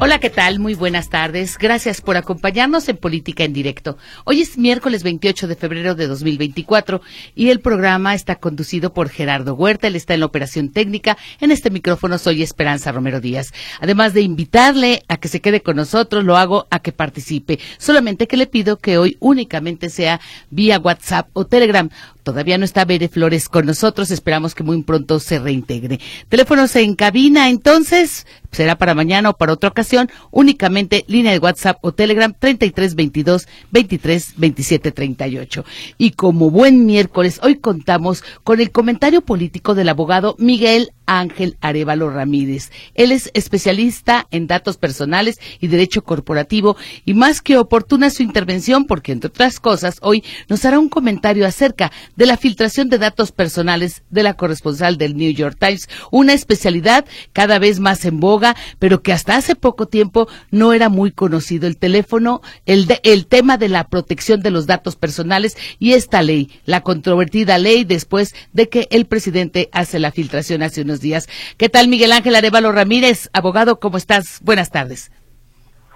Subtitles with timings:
[0.00, 0.60] Hola, ¿qué tal?
[0.60, 1.58] Muy buenas tardes.
[1.58, 3.98] Gracias por acompañarnos en Política en Directo.
[4.24, 7.00] Hoy es miércoles 28 de febrero de 2024
[7.34, 9.88] y el programa está conducido por Gerardo Huerta.
[9.88, 11.18] Él está en la operación técnica.
[11.40, 13.52] En este micrófono soy Esperanza Romero Díaz.
[13.80, 17.58] Además de invitarle a que se quede con nosotros, lo hago a que participe.
[17.78, 21.90] Solamente que le pido que hoy únicamente sea vía WhatsApp o Telegram.
[22.28, 24.10] Todavía no está Bere Flores con nosotros.
[24.10, 25.98] Esperamos que muy pronto se reintegre.
[26.28, 30.10] Teléfonos en cabina, entonces, será para mañana o para otra ocasión.
[30.30, 35.64] Únicamente línea de WhatsApp o Telegram 3322 23 27 38.
[35.96, 42.10] Y como buen miércoles, hoy contamos con el comentario político del abogado Miguel Ángel Arevalo
[42.10, 42.70] Ramírez.
[42.94, 48.84] Él es especialista en datos personales y derecho corporativo y más que oportuna su intervención
[48.84, 53.32] porque, entre otras cosas, hoy nos hará un comentario acerca de la filtración de datos
[53.32, 58.54] personales de la corresponsal del New York Times, una especialidad cada vez más en boga,
[58.78, 61.66] pero que hasta hace poco tiempo no era muy conocido.
[61.66, 66.50] El teléfono, el, el tema de la protección de los datos personales y esta ley,
[66.66, 71.28] la controvertida ley después de que el presidente hace la filtración hace unos días.
[71.56, 73.80] ¿Qué tal, Miguel Ángel Arevalo Ramírez, abogado?
[73.80, 74.40] ¿Cómo estás?
[74.42, 75.10] Buenas tardes.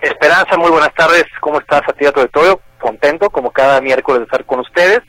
[0.01, 1.25] Esperanza, muy buenas tardes.
[1.41, 2.61] ¿Cómo estás, a ti, todo?
[2.81, 5.01] Contento, como cada miércoles, de estar con ustedes.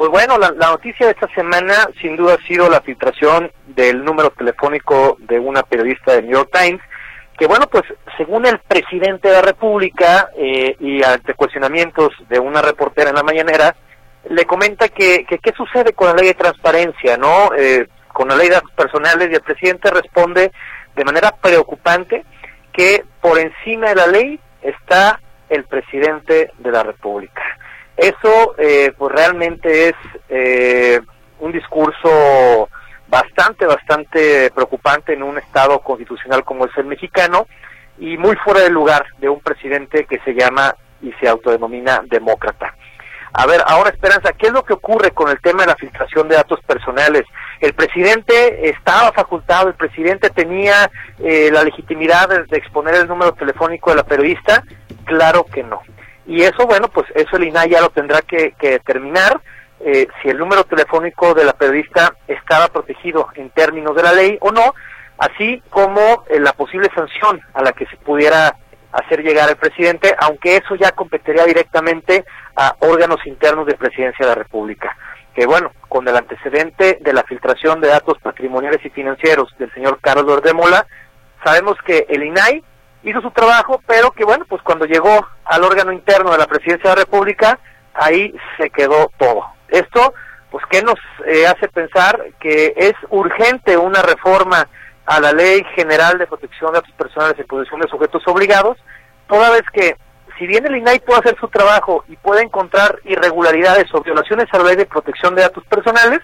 [0.00, 4.30] Pues bueno, la, noticia de esta semana sin duda ha sido la filtración del número
[4.30, 6.80] telefónico de una periodista de New York Times,
[7.38, 7.84] que bueno, pues
[8.16, 13.22] según el presidente de la República eh, y ante cuestionamientos de una reportera en la
[13.22, 13.76] mañanera,
[14.30, 17.50] le comenta que, qué sucede con la ley de transparencia, ¿no?
[17.54, 20.52] Eh, con la ley de datos personales y el presidente responde
[20.94, 22.24] de manera preocupante
[22.72, 27.42] que por encima de la ley está el presidente de la República.
[27.96, 29.94] Eso eh, pues realmente es
[30.28, 31.00] eh,
[31.40, 32.68] un discurso
[33.08, 37.46] bastante, bastante preocupante en un Estado constitucional como es el mexicano
[37.98, 42.74] y muy fuera de lugar de un presidente que se llama y se autodenomina demócrata.
[43.32, 46.28] A ver, ahora Esperanza, ¿qué es lo que ocurre con el tema de la filtración
[46.28, 47.24] de datos personales?
[47.60, 53.90] El presidente estaba facultado, el presidente tenía eh, la legitimidad de, exponer el número telefónico
[53.90, 54.64] de la periodista.
[55.04, 55.82] Claro que no.
[56.26, 59.40] Y eso, bueno, pues eso el INAI ya lo tendrá que, determinar.
[59.80, 64.38] Eh, si el número telefónico de la periodista estaba protegido en términos de la ley
[64.40, 64.74] o no,
[65.18, 68.56] así como eh, la posible sanción a la que se pudiera
[68.92, 72.24] hacer llegar al presidente, aunque eso ya competiría directamente
[72.56, 74.96] a órganos internos de Presidencia de la República.
[75.34, 79.98] Que bueno, con el antecedente de la filtración de datos patrimoniales y financieros del señor
[80.00, 80.86] Carlos Ordemola,
[81.44, 82.62] sabemos que el INAI
[83.02, 86.90] hizo su trabajo, pero que bueno, pues cuando llegó al órgano interno de la Presidencia
[86.90, 87.58] de la República,
[87.94, 89.46] ahí se quedó todo.
[89.68, 90.14] Esto,
[90.50, 94.68] pues, ¿qué nos eh, hace pensar que es urgente una reforma
[95.06, 98.78] a la Ley General de Protección de Datos Personales en Posición de Sujetos Obligados,
[99.28, 99.96] toda vez que
[100.40, 104.58] si bien el INAI puede hacer su trabajo y puede encontrar irregularidades o violaciones a
[104.58, 106.20] la ley de protección de datos personales,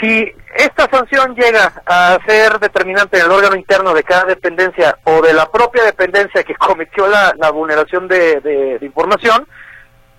[0.00, 5.22] si esta sanción llega a ser determinante en el órgano interno de cada dependencia o
[5.22, 9.46] de la propia dependencia que cometió la, vulneración de, de, información,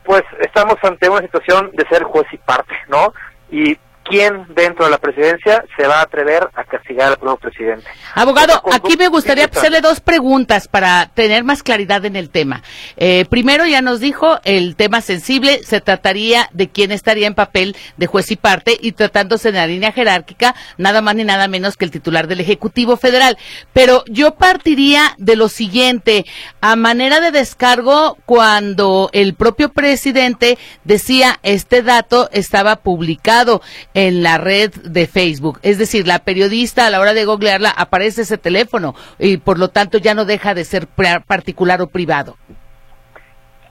[0.06, 3.14] pues estamos ante una situación de ser juez y parte, ¿no?
[3.52, 3.78] Y
[4.10, 7.86] quién dentro de la presidencia se va a atrever a castigar al nuevo presidente.
[8.16, 12.64] Abogado, aquí me gustaría hacerle dos preguntas para tener más claridad en el tema.
[12.98, 17.76] Eh, primero, ya nos dijo, el tema sensible se trataría de quién estaría en papel
[17.98, 21.78] de juez y parte y tratándose de la línea jerárquica, nada más ni nada menos
[21.78, 23.38] que el titular del Ejecutivo Federal.
[23.74, 26.26] Pero yo partiría de lo siguiente,
[26.62, 33.62] a manera de descargo, cuando el propio presidente decía este dato estaba publicado
[34.08, 35.60] en la red de Facebook.
[35.62, 39.72] Es decir, la periodista a la hora de googlearla aparece ese teléfono y por lo
[39.72, 42.38] tanto ya no deja de ser particular o privado.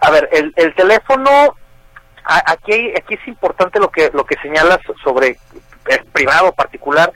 [0.00, 1.30] A ver, el, el teléfono,
[2.24, 5.38] aquí, aquí es importante lo que, lo que señalas sobre
[5.86, 7.10] el privado particular.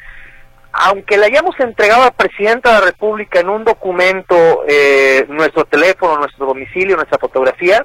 [0.72, 6.16] Aunque le hayamos entregado al presidente de la República en un documento eh, nuestro teléfono,
[6.16, 7.84] nuestro domicilio, nuestra fotografía,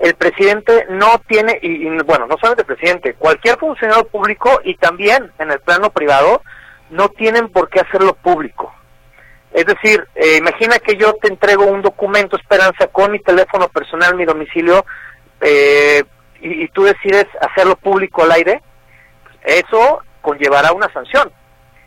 [0.00, 5.30] el presidente no tiene, y, bueno, no solamente el presidente, cualquier funcionario público y también
[5.38, 6.42] en el plano privado,
[6.88, 8.74] no tienen por qué hacerlo público.
[9.52, 14.14] Es decir, eh, imagina que yo te entrego un documento, Esperanza, con mi teléfono personal,
[14.14, 14.86] mi domicilio,
[15.42, 16.02] eh,
[16.40, 18.62] y, y, tú decides hacerlo público al aire,
[19.44, 21.30] eso conllevará una sanción.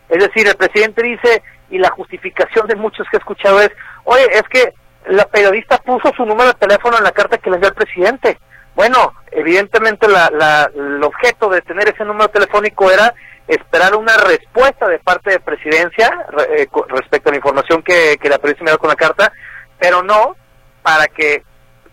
[0.09, 3.71] Es decir, el presidente dice, y la justificación de muchos que he escuchado es,
[4.03, 4.73] oye, es que
[5.07, 8.37] la periodista puso su número de teléfono en la carta que le dio el presidente.
[8.75, 13.13] Bueno, evidentemente la, el objeto de tener ese número telefónico era
[13.47, 16.09] esperar una respuesta de parte de presidencia
[16.49, 19.31] eh, respecto a la información que, que la periodista me dio con la carta,
[19.77, 20.35] pero no
[20.81, 21.43] para que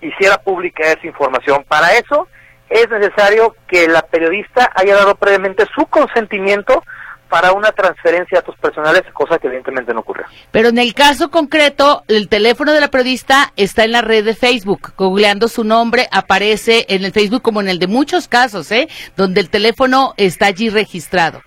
[0.01, 1.65] hiciera pública esa información.
[1.69, 2.29] Para eso
[2.69, 6.83] es necesario que la periodista haya dado previamente su consentimiento
[7.31, 10.25] para una transferencia de datos personales, cosa que evidentemente no ocurre.
[10.51, 14.35] Pero en el caso concreto, el teléfono de la periodista está en la red de
[14.35, 14.93] Facebook.
[14.99, 18.89] Googleando su nombre, aparece en el Facebook como en el de muchos casos, ¿eh?
[19.17, 21.41] Donde el teléfono está allí registrado.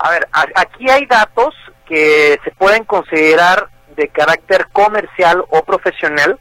[0.00, 1.54] A ver, aquí hay datos
[1.86, 6.38] que se pueden considerar de carácter comercial o profesional,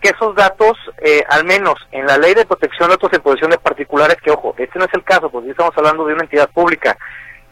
[0.00, 3.50] que esos datos, eh, al menos en la ley de protección de datos en posesión
[3.50, 6.48] de particulares, que ojo, este no es el caso, porque estamos hablando de una entidad
[6.50, 6.96] pública,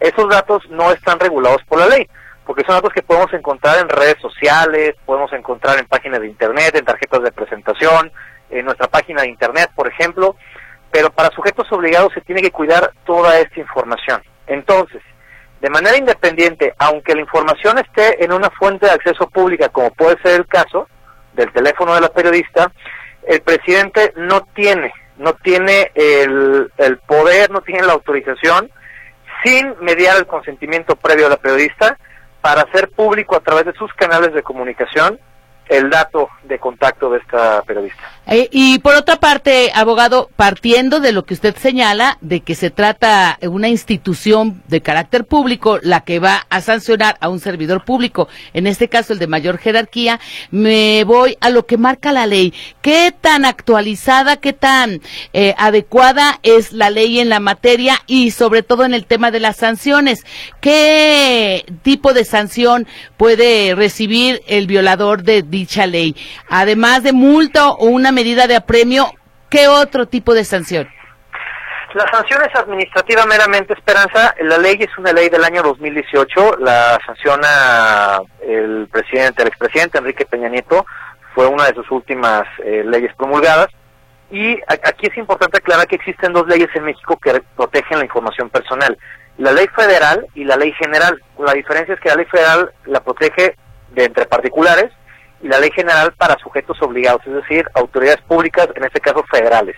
[0.00, 2.08] esos datos no están regulados por la ley,
[2.46, 6.74] porque son datos que podemos encontrar en redes sociales, podemos encontrar en páginas de internet,
[6.76, 8.12] en tarjetas de presentación,
[8.50, 10.36] en nuestra página de internet, por ejemplo,
[10.90, 14.22] pero para sujetos obligados se tiene que cuidar toda esta información.
[14.46, 15.02] Entonces,
[15.60, 20.20] de manera independiente, aunque la información esté en una fuente de acceso pública, como puede
[20.22, 20.88] ser el caso
[21.32, 22.70] del teléfono de la periodista,
[23.26, 28.70] el presidente no tiene, no tiene el, el poder, no tiene la autorización
[29.44, 31.98] sin mediar el consentimiento previo a la periodista
[32.40, 35.20] para hacer público a través de sus canales de comunicación
[35.68, 38.02] el dato de contacto de esta periodista.
[38.26, 42.70] Eh, y por otra parte, abogado, partiendo de lo que usted señala, de que se
[42.70, 47.84] trata de una institución de carácter público la que va a sancionar a un servidor
[47.84, 50.20] público, en este caso el de mayor jerarquía,
[50.50, 52.54] me voy a lo que marca la ley.
[52.80, 55.00] ¿Qué tan actualizada, qué tan
[55.32, 59.40] eh, adecuada es la ley en la materia y sobre todo en el tema de
[59.40, 60.24] las sanciones?
[60.60, 66.16] ¿Qué tipo de sanción puede recibir el violador de dicha ley?
[66.48, 69.10] Además de multa o una medida de apremio,
[69.48, 70.88] ¿qué otro tipo de sanción?
[71.94, 74.34] La sanción es administrativa meramente, Esperanza.
[74.40, 80.26] La ley es una ley del año 2018, la sanciona el presidente, el expresidente Enrique
[80.26, 80.84] Peña Nieto,
[81.36, 83.68] fue una de sus últimas eh, leyes promulgadas.
[84.28, 88.50] Y aquí es importante aclarar que existen dos leyes en México que protegen la información
[88.50, 88.98] personal.
[89.38, 91.22] La ley federal y la ley general.
[91.38, 93.54] La diferencia es que la ley federal la protege
[93.90, 94.90] de entre particulares
[95.44, 99.76] y la ley general para sujetos obligados, es decir, autoridades públicas, en este caso federales.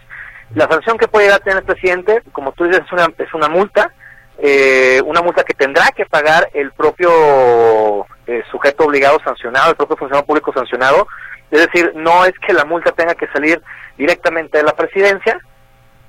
[0.54, 3.34] La sanción que puede llegar a tener el presidente, como tú dices, es una, es
[3.34, 3.92] una multa,
[4.38, 9.96] eh, una multa que tendrá que pagar el propio eh, sujeto obligado sancionado, el propio
[9.96, 11.08] funcionario público sancionado.
[11.50, 13.60] Es decir, no es que la multa tenga que salir
[13.98, 15.36] directamente de la presidencia,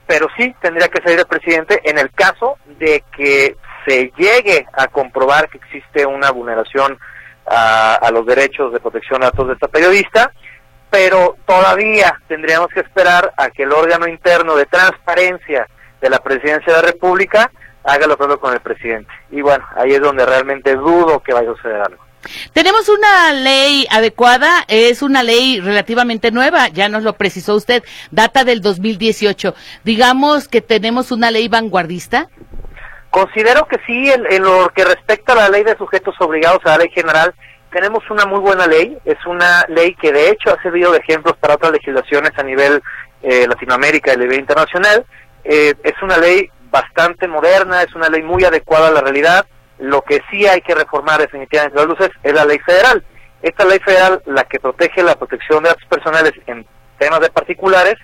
[0.06, 3.58] pero sí tendría que salir el presidente en el caso de que
[3.88, 7.00] se llegue a comprobar que existe una vulneración
[7.50, 10.32] a, los derechos de protección de datos de esta periodista,
[10.90, 15.68] pero todavía tendríamos que esperar a que el órgano interno de transparencia
[16.02, 17.52] de la presidencia de la República
[17.84, 19.12] haga lo propio con el presidente.
[19.32, 22.08] Y bueno, ahí es donde realmente dudo que vaya a suceder algo.
[22.54, 28.44] Tenemos una ley adecuada, es una ley relativamente nueva, ya nos lo precisó usted, data
[28.44, 29.56] del 2018.
[29.84, 32.28] Digamos que tenemos una ley vanguardista.
[33.10, 36.78] Considero que sí, en, lo que respecta a la ley de sujetos obligados a la
[36.80, 37.34] ley general,
[37.72, 41.36] tenemos una muy buena ley, es una ley que de hecho ha servido de ejemplos
[41.38, 42.82] para otras legislaciones a nivel
[43.22, 45.06] eh, Latinoamérica y a nivel internacional.
[45.44, 49.46] Eh, es una ley bastante moderna, es una ley muy adecuada a la realidad.
[49.80, 53.04] Lo que sí hay que reformar definitivamente las luces es la ley federal.
[53.42, 56.66] Esta ley federal, la que protege la protección de datos personales en
[56.98, 57.96] temas de particulares,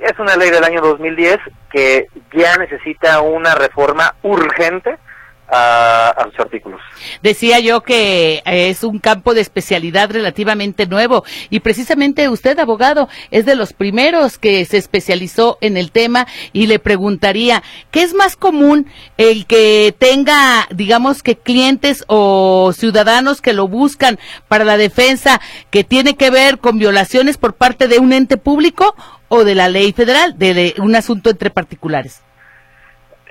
[0.00, 1.38] es una ley del año 2010
[1.70, 4.98] que ya necesita una reforma urgente
[5.48, 6.80] a, sus artículos.
[7.22, 13.46] Decía yo que es un campo de especialidad relativamente nuevo y precisamente usted, abogado, es
[13.46, 18.36] de los primeros que se especializó en el tema y le preguntaría, ¿qué es más
[18.36, 18.86] común
[19.16, 25.84] el que tenga, digamos que clientes o ciudadanos que lo buscan para la defensa que
[25.84, 28.94] tiene que ver con violaciones por parte de un ente público
[29.28, 32.23] o de la ley federal, de, un asunto entre particulares?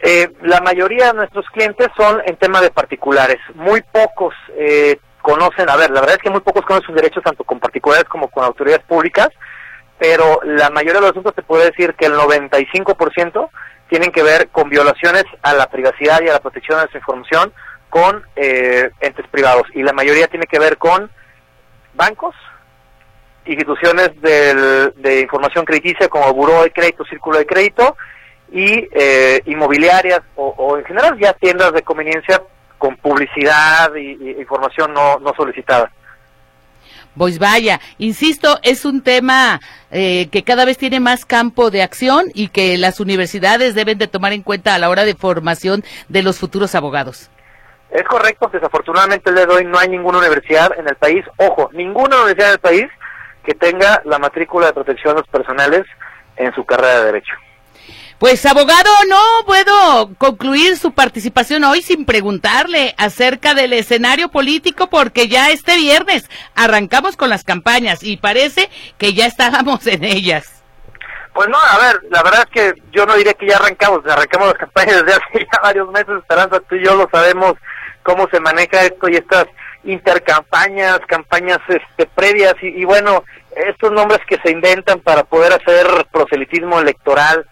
[0.05, 3.37] Eh, la mayoría de nuestros clientes son en tema de particulares.
[3.55, 7.23] Muy pocos eh, conocen, a ver, la verdad es que muy pocos conocen sus derechos
[7.23, 9.29] tanto con particulares como con autoridades públicas,
[9.97, 13.49] pero la mayoría de los asuntos te puede decir que el 95%
[13.87, 17.53] tienen que ver con violaciones a la privacidad y a la protección de su información
[17.89, 19.63] con eh, entes privados.
[19.73, 21.09] Y la mayoría tiene que ver con
[21.93, 22.35] bancos,
[23.45, 27.95] instituciones de información crediticia como Buró de Crédito, Círculo de Crédito
[28.53, 32.43] y eh, inmobiliarias o, en general ya tiendas de conveniencia
[32.77, 35.91] con publicidad y, información no, no solicitada.
[37.17, 39.59] Pues vaya, insisto, es un tema
[39.91, 44.07] eh, que cada vez tiene más campo de acción y que las universidades deben de
[44.07, 47.31] tomar en cuenta a la hora de formación de los futuros abogados.
[47.89, 51.69] Es correcto, desafortunadamente el día de hoy no hay ninguna universidad en el país, ojo,
[51.73, 52.85] ninguna universidad en el país
[53.43, 55.83] que tenga la matrícula de protección de los personales
[56.35, 57.33] en su carrera de derecho.
[58.23, 65.27] Pues abogado, no puedo concluir su participación hoy sin preguntarle acerca del escenario político porque
[65.27, 70.63] ya este viernes arrancamos con las campañas y parece que ya estábamos en ellas.
[71.33, 74.47] Pues no, a ver, la verdad es que yo no diría que ya arrancamos, arrancamos
[74.47, 77.55] las campañas desde hace ya varios meses, Esperanza, tú y yo lo sabemos
[78.03, 79.47] cómo se maneja esto y estas
[79.83, 83.25] intercampañas, campañas este, previas y, y bueno,
[83.67, 87.45] estos nombres que se inventan para poder hacer proselitismo electoral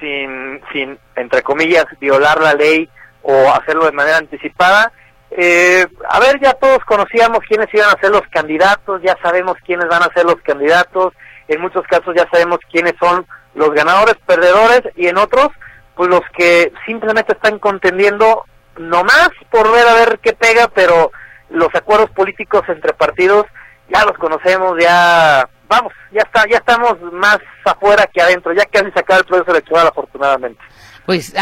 [0.00, 2.88] sin, sin, entre comillas, violar la ley
[3.22, 4.92] o hacerlo de manera anticipada.
[5.30, 9.88] Eh, a ver, ya todos conocíamos quiénes iban a ser los candidatos, ya sabemos quiénes
[9.88, 11.12] van a ser los candidatos,
[11.48, 15.48] en muchos casos ya sabemos quiénes son los ganadores, perdedores, y en otros,
[15.94, 18.44] pues los que simplemente están contendiendo
[18.78, 21.10] nomás por ver a ver qué pega, pero
[21.50, 23.46] los acuerdos políticos entre partidos
[23.88, 28.90] ya los conocemos, ya vamos, ya está, ya estamos más afuera que adentro, ya casi
[28.90, 30.60] se acaba el proceso electoral afortunadamente.
[31.04, 31.32] Pues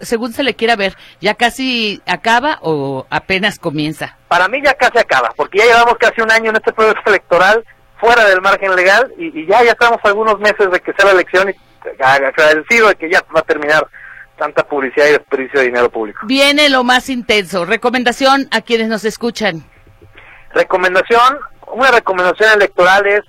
[0.00, 4.16] según se le quiera ver, ¿ya casi acaba o apenas comienza?
[4.28, 7.64] Para mí ya casi acaba, porque ya llevamos casi un año en este proceso electoral
[8.00, 11.50] fuera del margen legal y, ya ya estamos algunos meses de que sea la elección
[11.50, 13.86] y agradecido de que ya va a terminar
[14.38, 16.20] tanta publicidad y desperdicio de dinero público.
[16.26, 17.64] Viene lo más intenso.
[17.64, 19.64] Recomendación a quienes nos escuchan.
[20.52, 21.38] Recomendación,
[21.72, 23.22] una recomendación electoral es,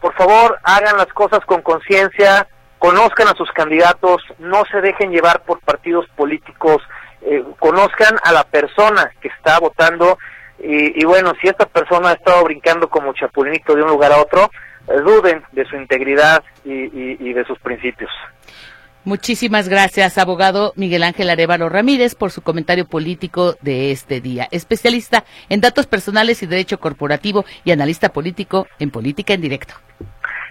[0.00, 5.42] por favor, hagan las cosas con conciencia, conozcan a sus candidatos, no se dejen llevar
[5.42, 6.82] por partidos políticos,
[7.22, 10.18] eh, conozcan a la persona que está votando
[10.62, 14.50] y, bueno, si esta persona ha estado brincando como chapulinito de un lugar a otro,
[14.86, 18.10] duden de su integridad y de sus principios.
[19.04, 24.46] Muchísimas gracias, abogado Miguel Ángel Arevalo Ramírez, por su comentario político de este día.
[24.50, 29.74] Especialista en datos personales y derecho corporativo y analista político en Política en Directo.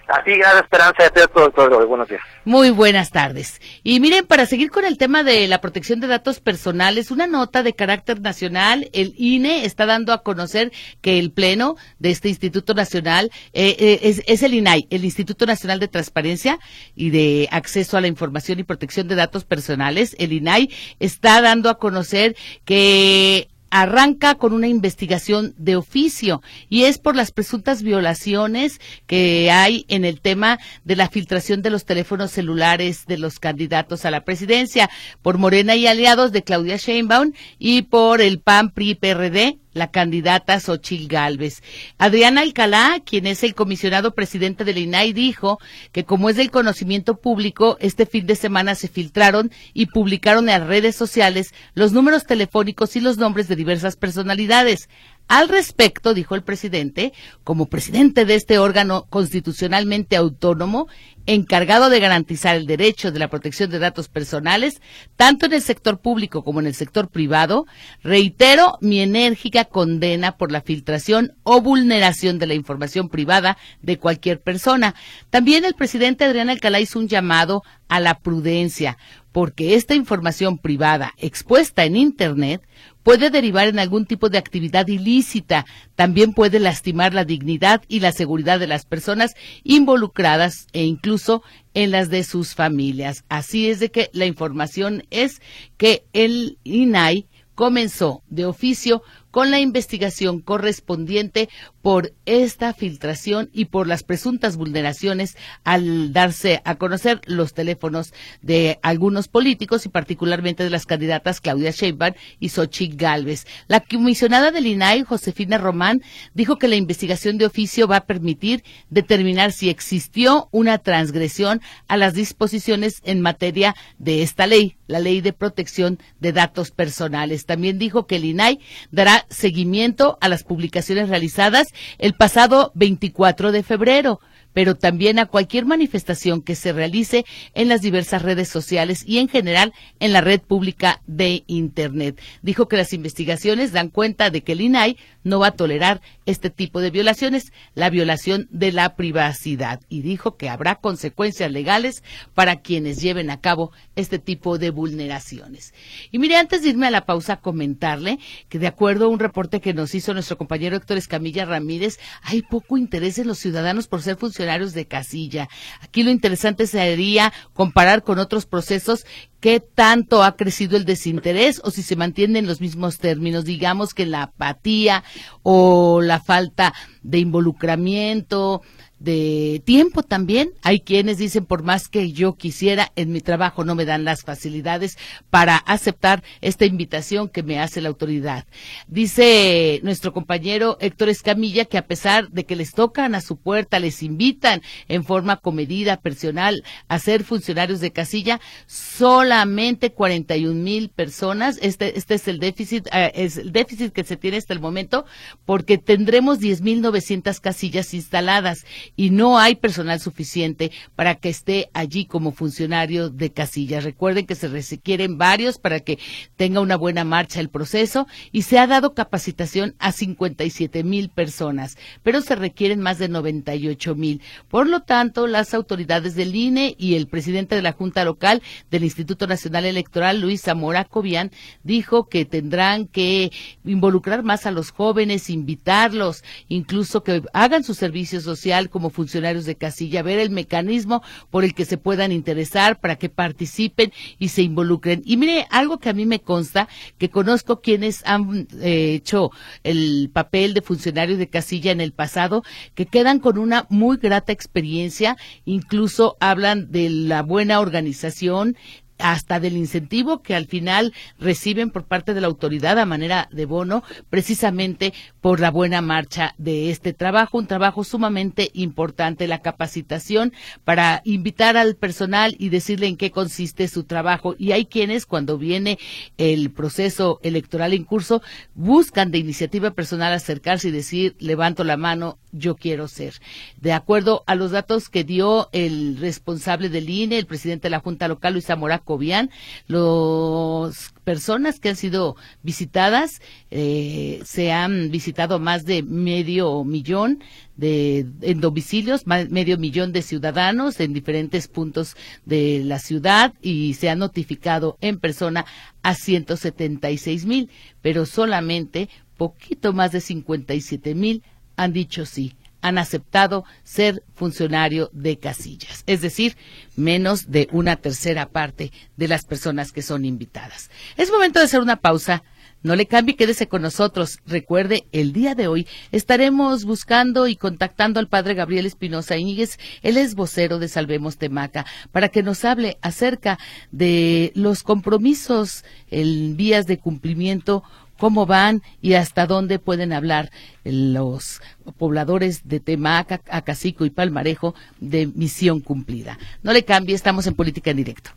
[0.09, 2.21] Así, gran esperanza de todo, todo, Buenos días.
[2.43, 3.61] Muy buenas tardes.
[3.83, 7.61] Y miren, para seguir con el tema de la protección de datos personales, una nota
[7.61, 12.73] de carácter nacional, el INE está dando a conocer que el Pleno de este Instituto
[12.73, 16.57] Nacional eh, eh, es, es, el INAI, el Instituto Nacional de Transparencia
[16.95, 21.69] y de Acceso a la Información y Protección de Datos Personales, el INAI, está dando
[21.69, 22.35] a conocer
[22.65, 29.85] que arranca con una investigación de oficio y es por las presuntas violaciones que hay
[29.87, 34.23] en el tema de la filtración de los teléfonos celulares de los candidatos a la
[34.23, 34.89] presidencia
[35.21, 40.59] por Morena y aliados de Claudia Sheinbaum y por el PAN PRI PRD la candidata
[40.59, 41.61] Xochil Gálvez.
[41.97, 45.59] Adriana Alcalá, quien es el comisionado presidente del INAI, dijo
[45.91, 50.59] que como es del conocimiento público, este fin de semana se filtraron y publicaron en
[50.59, 54.89] las redes sociales los números telefónicos y los nombres de diversas personalidades.
[55.29, 60.87] Al respecto, dijo el presidente, como presidente de este órgano constitucionalmente autónomo,
[61.27, 64.81] encargado de garantizar el derecho de la protección de datos personales,
[65.15, 67.67] tanto en el sector público como en el sector privado,
[68.01, 74.41] reitero mi enérgica condena por la filtración o vulneración de la información privada de cualquier
[74.41, 74.95] persona.
[75.29, 78.97] También el presidente Adrián Alcalá hizo un llamado a la prudencia,
[79.31, 82.61] porque esta información privada expuesta en Internet
[83.09, 88.11] puede derivar en algún tipo de actividad ilícita, también puede lastimar la dignidad y la
[88.11, 91.41] seguridad de las personas involucradas e incluso
[91.73, 93.25] en las de sus familias.
[93.27, 95.41] Así es de que la información es
[95.77, 97.25] que el INAI
[97.55, 99.01] comenzó de oficio
[99.31, 101.49] con la investigación correspondiente
[101.81, 108.79] por esta filtración y por las presuntas vulneraciones al darse a conocer los teléfonos de
[108.81, 113.45] algunos políticos y particularmente de las candidatas Claudia Sheinbaum y Xochitl Galvez.
[113.67, 116.01] La comisionada del INAI, Josefina Román,
[116.33, 121.97] dijo que la investigación de oficio va a permitir determinar si existió una transgresión a
[121.97, 127.45] las disposiciones en materia de esta ley, la Ley de Protección de Datos Personales.
[127.45, 128.59] También dijo que el INAI
[128.91, 134.19] dará seguimiento a las publicaciones realizadas el pasado 24 de febrero
[134.53, 139.27] pero también a cualquier manifestación que se realice en las diversas redes sociales y en
[139.27, 142.19] general en la red pública de Internet.
[142.41, 146.49] Dijo que las investigaciones dan cuenta de que el INAI no va a tolerar este
[146.49, 152.03] tipo de violaciones, la violación de la privacidad, y dijo que habrá consecuencias legales
[152.33, 155.73] para quienes lleven a cabo este tipo de vulneraciones.
[156.11, 159.61] Y mire, antes de irme a la pausa, comentarle que de acuerdo a un reporte
[159.61, 164.01] que nos hizo nuestro compañero Héctor Escamilla Ramírez, hay poco interés en los ciudadanos por
[164.01, 165.49] ser funcionarios de casilla.
[165.81, 169.05] Aquí lo interesante sería comparar con otros procesos
[169.41, 174.05] qué tanto ha crecido el desinterés o si se mantienen los mismos términos, digamos que
[174.05, 175.03] la apatía
[175.43, 178.61] o la falta de involucramiento,
[178.99, 180.51] de tiempo también.
[180.61, 184.23] Hay quienes dicen, por más que yo quisiera, en mi trabajo no me dan las
[184.23, 184.97] facilidades
[185.29, 188.45] para aceptar esta invitación que me hace la autoridad.
[188.87, 193.79] Dice nuestro compañero Héctor Escamilla que a pesar de que les tocan a su puerta,
[193.79, 201.57] les invitan en forma comedida, personal, a ser funcionarios de casilla, solamente 41 mil personas.
[201.61, 205.05] Este, este es el déficit, eh, es el déficit que se tiene hasta el momento,
[205.45, 208.65] porque tendremos 10 mil 900 casillas instaladas
[208.99, 213.79] y no hay personal suficiente para que esté allí como funcionario de casilla.
[213.79, 215.99] Recuerden que se requieren varios para que
[216.35, 221.77] tenga una buena marcha el proceso y se ha dado capacitación a 57 mil personas,
[222.03, 224.21] pero se requieren más de 98 mil.
[224.49, 228.83] Por lo tanto, las autoridades del INE y el presidente de la Junta Local del
[228.83, 231.31] Instituto Nacional Electoral, Luis Zamora Cobian,
[231.63, 233.31] dijo que tendrán que
[233.63, 239.55] involucrar más a los jóvenes, invitarlos, incluso que hagan su servicio social como funcionarios de
[239.55, 244.41] casilla, ver el mecanismo por el que se puedan interesar para que participen y se
[244.41, 245.01] involucren.
[245.05, 246.67] Y mire, algo que a mí me consta,
[246.97, 249.31] que conozco quienes han eh, hecho
[249.63, 252.43] el papel de funcionarios de casilla en el pasado,
[252.75, 258.55] que quedan con una muy grata experiencia, incluso hablan de la buena organización,
[258.99, 263.45] hasta del incentivo que al final reciben por parte de la autoridad a manera de
[263.45, 270.33] bono, precisamente por la buena marcha de este trabajo, un trabajo sumamente importante, la capacitación
[270.63, 274.35] para invitar al personal y decirle en qué consiste su trabajo.
[274.37, 275.79] Y hay quienes, cuando viene
[276.17, 278.21] el proceso electoral en curso,
[278.53, 283.15] buscan de iniciativa personal acercarse y decir, levanto la mano, yo quiero ser.
[283.59, 287.79] De acuerdo a los datos que dio el responsable del INE, el presidente de la
[287.79, 289.29] Junta Local, Luis Zamora Cobian,
[289.67, 293.21] las personas que han sido visitadas
[293.51, 297.23] eh, se han visitado más de medio millón
[297.55, 303.75] de en domicilios, más, medio millón de ciudadanos en diferentes puntos de la ciudad y
[303.75, 305.45] se ha notificado en persona
[305.83, 307.51] a 176 mil,
[307.83, 311.21] pero solamente poquito más de 57 mil
[311.57, 316.37] han dicho sí, han aceptado ser funcionario de casillas, es decir,
[316.75, 320.69] menos de una tercera parte de las personas que son invitadas.
[320.97, 322.23] Es momento de hacer una pausa.
[322.61, 324.19] No le cambie, quédese con nosotros.
[324.25, 329.95] Recuerde, el día de hoy estaremos buscando y contactando al padre Gabriel Espinosa Íñiguez, él
[329.95, 333.39] es vocero de Salvemos Temaca, para que nos hable acerca
[333.71, 337.63] de los compromisos en vías de cumplimiento
[337.99, 340.31] cómo van y hasta dónde pueden hablar
[340.63, 341.41] los
[341.77, 346.17] pobladores de Temaca, Acacico y Palmarejo de misión cumplida.
[346.41, 348.11] No le cambie, estamos en política en directo.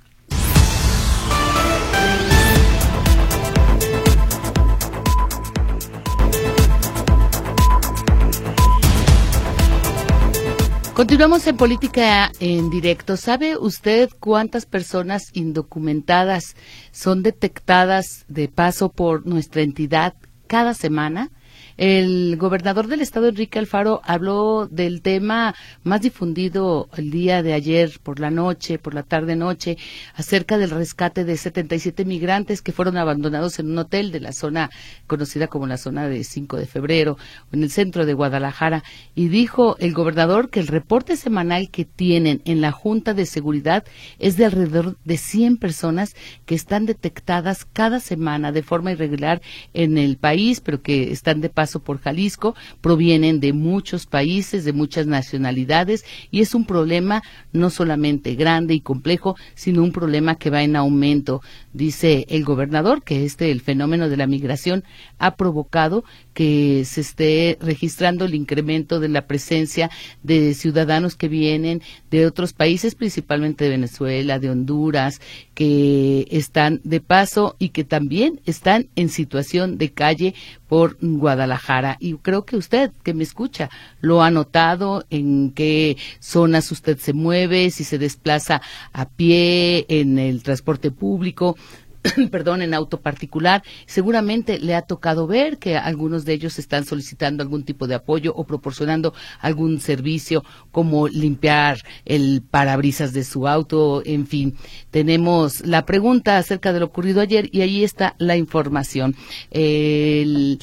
[11.02, 13.16] Continuamos en política en directo.
[13.16, 16.54] ¿Sabe usted cuántas personas indocumentadas
[16.92, 20.14] son detectadas de paso por nuestra entidad
[20.46, 21.32] cada semana?
[21.78, 25.54] El gobernador del estado, Enrique Alfaro, habló del tema
[25.84, 29.78] más difundido el día de ayer por la noche, por la tarde-noche,
[30.14, 34.70] acerca del rescate de 77 migrantes que fueron abandonados en un hotel de la zona
[35.06, 37.16] conocida como la zona de 5 de febrero,
[37.52, 38.84] en el centro de Guadalajara.
[39.14, 43.84] Y dijo el gobernador que el reporte semanal que tienen en la Junta de Seguridad
[44.18, 49.40] es de alrededor de 100 personas que están detectadas cada semana de forma irregular
[49.72, 54.72] en el país, pero que están de paso por Jalisco, provienen de muchos países, de
[54.72, 57.22] muchas nacionalidades, y es un problema
[57.52, 61.42] no solamente grande y complejo, sino un problema que va en aumento.
[61.72, 64.84] Dice el gobernador que este, el fenómeno de la migración,
[65.18, 69.90] ha provocado que se esté registrando el incremento de la presencia
[70.22, 75.20] de ciudadanos que vienen de otros países, principalmente de Venezuela, de Honduras,
[75.54, 80.34] que están de paso y que también están en situación de calle
[80.72, 81.98] por Guadalajara.
[82.00, 83.68] Y creo que usted, que me escucha,
[84.00, 88.62] lo ha notado en qué zonas usted se mueve, si se desplaza
[88.94, 91.58] a pie, en el transporte público,
[92.30, 97.42] perdón, en auto particular, seguramente le ha tocado ver que algunos de ellos están solicitando
[97.42, 104.02] algún tipo de apoyo o proporcionando algún servicio como limpiar el parabrisas de su auto,
[104.04, 104.56] en fin.
[104.90, 109.14] Tenemos la pregunta acerca de lo ocurrido ayer y ahí está la información.
[109.50, 110.58] El,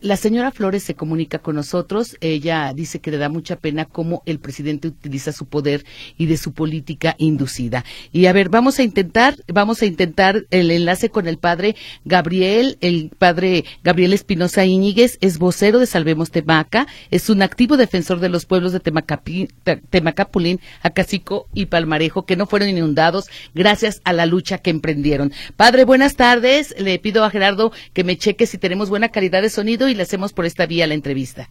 [0.00, 2.16] la señora Flores se comunica con nosotros.
[2.20, 5.84] Ella dice que le da mucha pena cómo el presidente utiliza su poder
[6.16, 7.84] y de su política inducida.
[8.12, 12.78] Y a ver, vamos a intentar, vamos a intentar el enlace con el padre Gabriel,
[12.80, 18.28] el padre Gabriel Espinosa Íñiguez, es vocero de Salvemos Temaca, es un activo defensor de
[18.28, 24.58] los pueblos de Temacapulín, Acacico y Palmarejo que no fueron inundados gracias a la lucha
[24.58, 25.32] que emprendieron.
[25.56, 26.74] Padre, buenas tardes.
[26.78, 30.02] Le pido a Gerardo que me cheque si tenemos buena calidad de sonido y le
[30.02, 31.50] hacemos por esta vía la entrevista.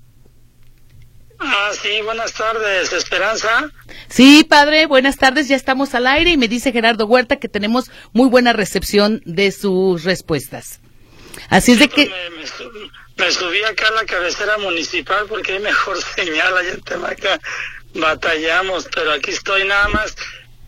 [1.44, 3.72] Ah, sí, buenas tardes, Esperanza.
[4.08, 7.90] Sí, padre, buenas tardes, ya estamos al aire y me dice Gerardo Huerta que tenemos
[8.14, 10.82] muy buena recepción de sus respuestas.
[11.50, 12.12] Así es de que...
[13.18, 17.40] Me, subí acá a la cabecera municipal porque hay mejor señal allá en Temaca.
[17.94, 20.16] Batallamos, pero aquí estoy nada más.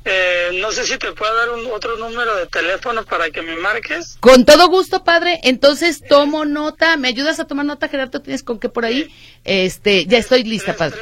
[0.05, 3.55] Eh, no sé si te puedo dar un, otro número de teléfono para que me
[3.55, 4.17] marques.
[4.19, 5.39] Con todo gusto, padre.
[5.43, 6.97] Entonces tomo nota.
[6.97, 8.21] ¿Me ayudas a tomar nota, Gerardo?
[8.21, 9.13] ¿Tienes con qué por ahí?
[9.43, 10.99] Este, ya estoy lista, padre.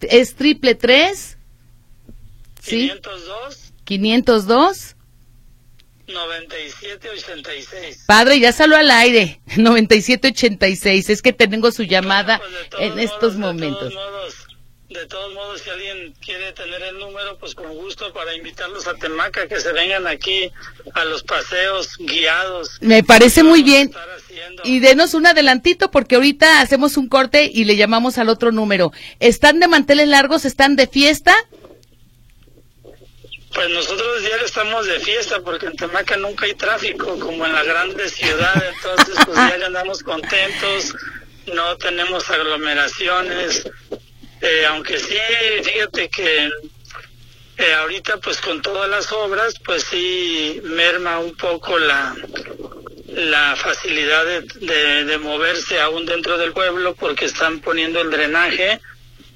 [0.00, 1.36] es triple tres.
[2.60, 2.88] ¿Sí?
[2.88, 3.72] 502.
[3.84, 4.96] 502.
[6.06, 8.04] 9786.
[8.06, 9.40] Padre, ya salió al aire.
[9.56, 11.10] 9786.
[11.10, 12.40] Es que tengo su llamada
[12.70, 13.94] pues, en estos momentos.
[14.92, 18.94] De todos modos, si alguien quiere tener el número, pues con gusto para invitarlos a
[18.94, 20.50] Temaca, que se vengan aquí
[20.94, 22.78] a los paseos guiados.
[22.80, 23.92] Me parece muy bien.
[24.64, 28.92] Y denos un adelantito porque ahorita hacemos un corte y le llamamos al otro número.
[29.18, 30.44] ¿Están de manteles largos?
[30.44, 31.34] ¿Están de fiesta?
[33.54, 37.62] Pues nosotros ya estamos de fiesta porque en Temaca nunca hay tráfico como en la
[37.62, 40.94] grande ciudad, entonces pues ya andamos contentos,
[41.52, 43.64] no tenemos aglomeraciones,
[44.42, 45.16] eh, aunque sí,
[45.62, 46.50] fíjate que
[47.58, 52.14] eh, ahorita pues con todas las obras pues sí merma un poco la,
[53.06, 58.80] la facilidad de, de, moverse aún dentro del pueblo porque están poniendo el drenaje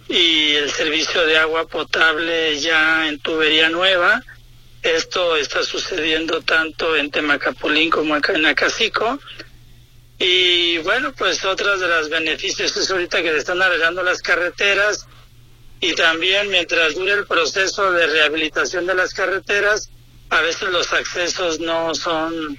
[0.09, 4.23] y el servicio de agua potable ya en tubería nueva.
[4.83, 9.21] Esto está sucediendo tanto en Temacapulín como acá en Acacico.
[10.19, 15.07] Y bueno, pues otras de las beneficios es ahorita que se están arreglando las carreteras
[15.81, 19.91] y también mientras dure el proceso de rehabilitación de las carreteras,
[20.31, 22.59] a veces los accesos no son,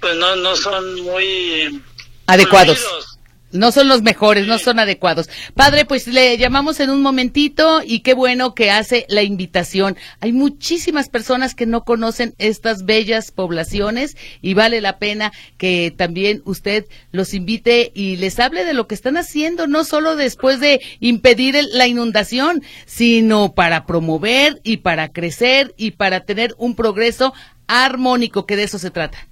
[0.00, 1.82] pues no, no son muy
[2.26, 3.13] adecuados.
[3.54, 5.30] No son los mejores, no son adecuados.
[5.54, 9.96] Padre, pues le llamamos en un momentito y qué bueno que hace la invitación.
[10.18, 16.42] Hay muchísimas personas que no conocen estas bellas poblaciones y vale la pena que también
[16.44, 20.80] usted los invite y les hable de lo que están haciendo, no solo después de
[20.98, 27.32] impedir la inundación, sino para promover y para crecer y para tener un progreso
[27.68, 29.28] armónico, que de eso se trata.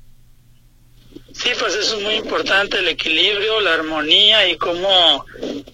[1.35, 5.25] Sí, pues eso es muy importante, el equilibrio, la armonía y cómo,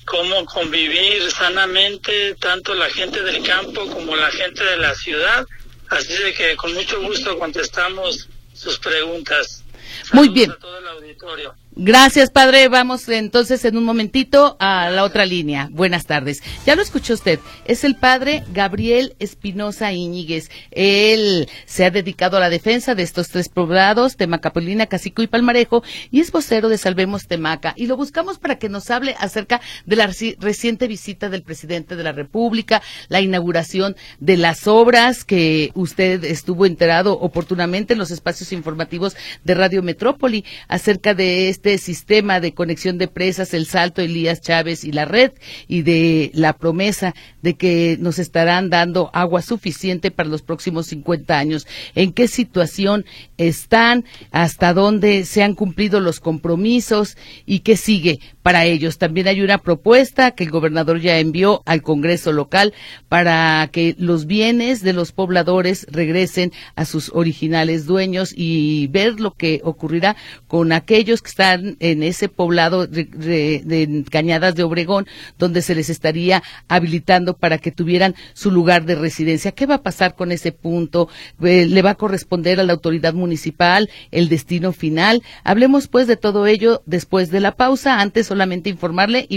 [0.05, 5.47] cómo convivir sanamente tanto la gente del campo como la gente de la ciudad.
[5.89, 9.65] Así de que con mucho gusto contestamos sus preguntas.
[10.13, 10.55] muy bien.
[10.61, 11.55] todo el auditorio.
[11.81, 12.67] Gracias, padre.
[12.67, 15.69] Vamos entonces en un momentito a la otra línea.
[15.71, 16.43] Buenas tardes.
[16.67, 17.39] Ya lo escuchó usted.
[17.67, 20.51] Es el padre Gabriel Espinosa Iñiguez.
[20.73, 25.85] Él se ha dedicado a la defensa de estos tres poblados, Temacapolina, Cacico y Palmarejo,
[26.11, 27.75] y es vocero de Salvemos Temaca.
[27.77, 30.09] Y lo buscamos para que nos hable acerca de la
[30.41, 36.67] reciente visita del presidente de la República, la inauguración de las obras que usted estuvo
[36.67, 42.55] enterado oportunamente en los espacios informativos de Radio Metrópoli acerca de este este sistema de
[42.55, 45.33] conexión de presas, el Salto, Elías Chávez y la red,
[45.67, 51.39] y de la promesa de que nos estarán dando agua suficiente para los próximos 50
[51.39, 51.67] años.
[51.95, 53.05] ¿En qué situación
[53.37, 54.07] están?
[54.31, 57.19] ¿Hasta dónde se han cumplido los compromisos?
[57.45, 58.97] ¿Y qué sigue para ellos?
[58.97, 62.73] También hay una propuesta que el gobernador ya envió al Congreso local
[63.11, 69.35] para que los bienes de los pobladores regresen a sus originales dueños y ver lo
[69.35, 75.07] que ocurrirá con aquellos que están en ese poblado de, Cañadas de Obregón,
[75.39, 79.53] donde se les estaría habilitando para que tuvieran su lugar de residencia.
[79.53, 81.09] ¿Qué va a pasar con ese punto?
[81.43, 85.23] Eh, ¿Le va a corresponder a la autoridad municipal el destino final?
[85.45, 88.01] Hablemos pues de todo ello después de la pausa.
[88.01, 89.29] Antes solamente informarle,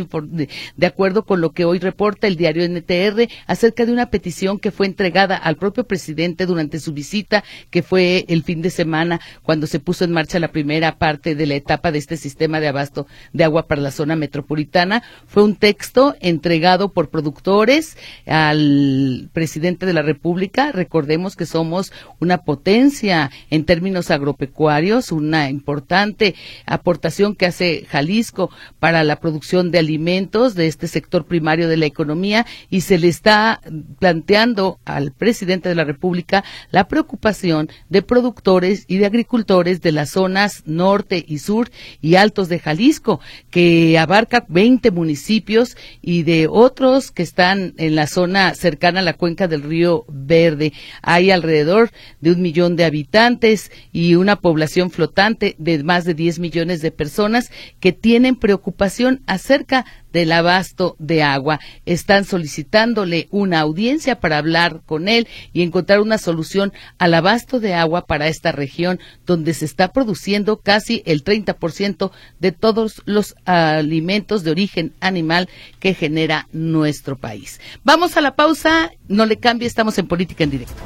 [0.76, 4.72] de acuerdo con lo que hoy reporta el diario NTR, acerca de una petición que
[4.72, 9.68] fue entregada al propio presidente durante su visita, que fue el fin de semana cuando
[9.68, 13.08] se puso en marcha la primera parte de la etapa de este sistema de abasto
[13.32, 15.04] de agua para la zona metropolitana.
[15.28, 20.72] Fue un texto entregado por productores al presidente de la República.
[20.72, 26.36] Recordemos que somos una potencia en términos agropecuarios, una importante
[26.66, 31.86] aportación que hace Jalisco para la producción de alimentos de este sector primario de la
[31.86, 33.62] economía y se le está
[34.00, 40.12] planteando al presidente de la República la preocupación de productores y de agricultores de las
[40.12, 41.70] zonas norte y sur
[42.02, 48.08] y altos de Jalisco, que abarca 20 municipios y de otros que están en la
[48.08, 50.74] zona cercana a la cuenca del río Verde.
[51.02, 56.40] Hay alrededor de un millón de habitantes y una población flotante de más de 10
[56.40, 61.60] millones de personas que tienen preocupación acerca del abasto de agua.
[61.86, 67.74] Están solicitándole una audiencia para hablar con él y encontrar una solución al abasto de
[67.74, 74.44] agua para esta región donde se está produciendo casi el 30% de todos los alimentos
[74.44, 77.60] de origen animal que genera nuestro país.
[77.84, 80.82] Vamos a la pausa, no le cambie, estamos en política en directo.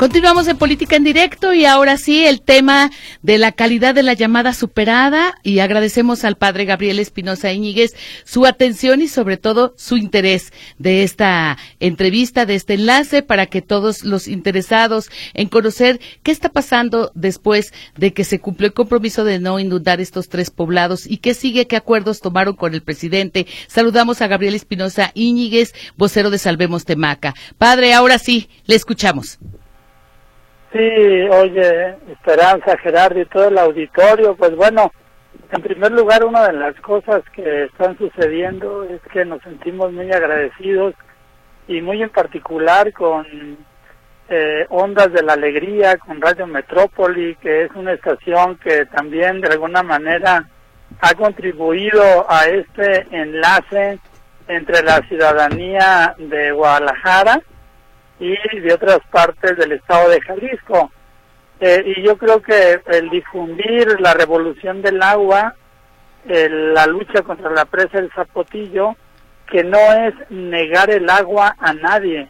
[0.00, 4.14] Continuamos en Política en Directo y ahora sí el tema de la calidad de la
[4.14, 9.98] llamada superada y agradecemos al padre Gabriel Espinosa Íñiguez su atención y sobre todo su
[9.98, 16.30] interés de esta entrevista, de este enlace para que todos los interesados en conocer qué
[16.30, 21.06] está pasando después de que se cumplió el compromiso de no inundar estos tres poblados
[21.06, 23.46] y qué sigue, qué acuerdos tomaron con el presidente.
[23.68, 27.34] Saludamos a Gabriel Espinosa Íñiguez, vocero de Salvemos Temaca.
[27.58, 29.38] Padre, ahora sí, le escuchamos.
[30.72, 34.92] Sí, oye, Esperanza, Gerardo y todo el auditorio, pues bueno,
[35.50, 40.12] en primer lugar, una de las cosas que están sucediendo es que nos sentimos muy
[40.12, 40.94] agradecidos
[41.66, 43.26] y muy en particular con
[44.28, 49.48] eh, Ondas de la Alegría, con Radio Metrópoli, que es una estación que también de
[49.48, 50.48] alguna manera
[51.00, 53.98] ha contribuido a este enlace
[54.46, 57.40] entre la ciudadanía de Guadalajara
[58.20, 60.92] y de otras partes del estado de Jalisco.
[61.58, 65.54] Eh, y yo creo que el difundir la revolución del agua,
[66.24, 68.94] la lucha contra la presa del Zapotillo,
[69.46, 72.28] que no es negar el agua a nadie,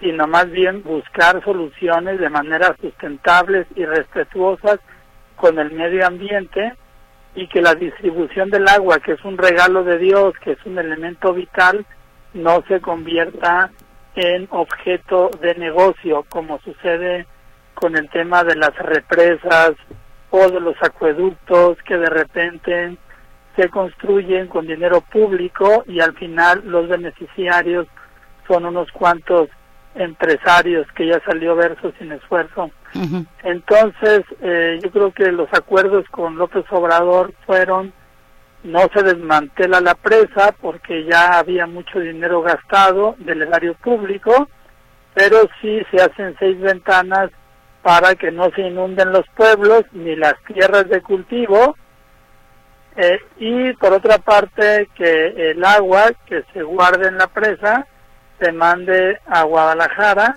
[0.00, 4.78] sino más bien buscar soluciones de manera sustentables y respetuosas
[5.36, 6.74] con el medio ambiente
[7.34, 10.78] y que la distribución del agua, que es un regalo de Dios, que es un
[10.78, 11.86] elemento vital,
[12.34, 13.70] no se convierta
[14.14, 17.26] en objeto de negocio, como sucede
[17.74, 19.72] con el tema de las represas
[20.30, 22.96] o de los acueductos que de repente
[23.56, 27.86] se construyen con dinero público y al final los beneficiarios
[28.46, 29.48] son unos cuantos
[29.94, 32.70] empresarios que ya salió verso sin esfuerzo.
[33.42, 37.92] Entonces, eh, yo creo que los acuerdos con López Obrador fueron
[38.64, 44.48] no se desmantela la presa porque ya había mucho dinero gastado del erario público,
[45.14, 47.30] pero sí se hacen seis ventanas
[47.82, 51.76] para que no se inunden los pueblos ni las tierras de cultivo.
[52.94, 57.86] Eh, y por otra parte que el agua que se guarde en la presa
[58.38, 60.34] se mande a Guadalajara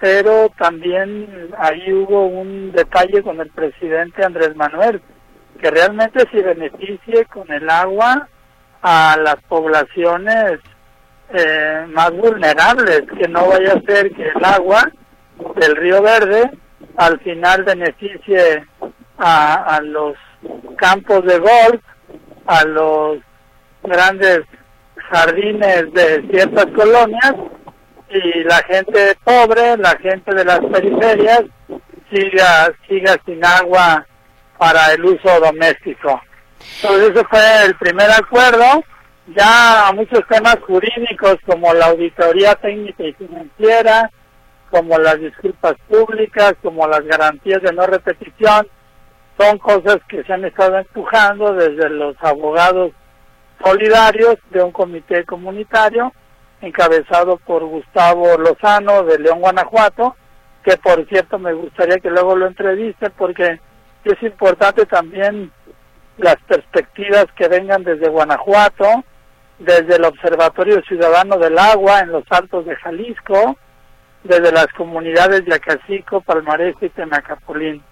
[0.00, 5.00] pero también ahí hubo un detalle con el presidente Andrés Manuel
[5.56, 8.28] que realmente se beneficie con el agua
[8.82, 10.60] a las poblaciones
[11.34, 14.90] eh, más vulnerables, que no vaya a ser que el agua
[15.56, 16.50] del río Verde
[16.96, 18.64] al final beneficie
[19.18, 20.16] a, a los
[20.76, 21.82] campos de golf,
[22.46, 23.18] a los
[23.82, 24.42] grandes
[25.10, 27.34] jardines de ciertas colonias
[28.08, 31.42] y la gente pobre, la gente de las periferias
[32.10, 34.06] siga siga sin agua
[34.58, 36.20] para el uso doméstico.
[36.82, 38.82] Entonces ese fue el primer acuerdo.
[39.34, 44.10] Ya muchos temas jurídicos como la auditoría técnica y financiera,
[44.70, 48.68] como las disculpas públicas, como las garantías de no repetición,
[49.38, 52.92] son cosas que se han estado empujando desde los abogados
[53.62, 56.12] solidarios de un comité comunitario
[56.60, 60.16] encabezado por Gustavo Lozano de León, Guanajuato,
[60.64, 63.60] que por cierto me gustaría que luego lo entreviste porque
[64.12, 65.50] es importante también
[66.18, 69.04] las perspectivas que vengan desde Guanajuato,
[69.58, 73.56] desde el Observatorio Ciudadano del Agua en los Altos de Jalisco,
[74.24, 77.82] desde las comunidades de Acacico, Palmarés y Temacapulín.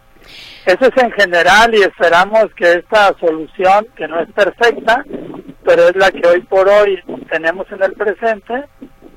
[0.65, 5.05] Eso es en general y esperamos que esta solución, que no es perfecta,
[5.65, 8.65] pero es la que hoy por hoy tenemos en el presente,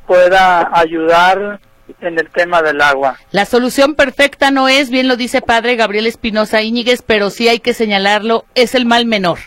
[0.05, 1.59] pueda ayudar
[2.01, 3.17] en el tema del agua.
[3.31, 7.59] La solución perfecta no es, bien lo dice padre Gabriel Espinosa Íñiguez, pero sí hay
[7.59, 9.39] que señalarlo, es el mal menor.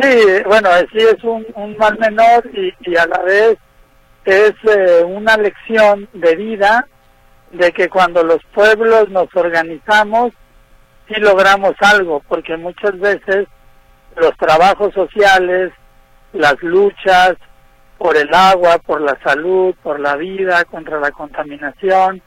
[0.00, 3.58] Sí, bueno, sí es un, mal menor y, a la vez
[4.24, 6.86] es eh, una lección de vida
[7.50, 10.32] de que cuando los pueblos nos organizamos,
[11.08, 13.46] sí logramos algo, porque muchas veces
[14.16, 15.72] los trabajos sociales,
[16.32, 17.34] las luchas
[18.02, 22.20] por el agua, por la salud, por la vida, contra la contaminación,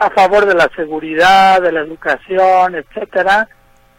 [0.00, 3.48] a favor de la seguridad, de la educación, etcétera,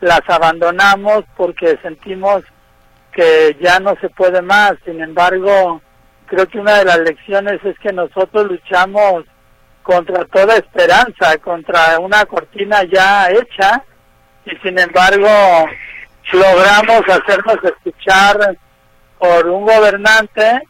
[0.01, 2.43] las abandonamos porque sentimos
[3.13, 4.73] que ya no se puede más.
[4.83, 5.81] Sin embargo,
[6.25, 9.23] creo que una de las lecciones es que nosotros luchamos
[9.83, 13.81] contra toda esperanza, contra una cortina ya hecha
[14.43, 15.29] y sin embargo
[16.33, 18.57] logramos hacernos escuchar
[19.17, 20.63] por un gobernante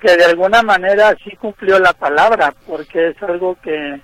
[0.00, 4.00] que de alguna manera sí cumplió la palabra, porque es algo que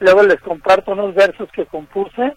[0.00, 2.36] luego les comparto unos versos que compuse,